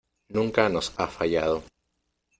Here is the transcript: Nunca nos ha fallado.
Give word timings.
Nunca 0.29 0.67
nos 0.67 0.91
ha 0.97 1.05
fallado. 1.05 1.63